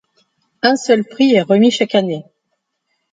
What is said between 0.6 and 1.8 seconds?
Un seul prix est remis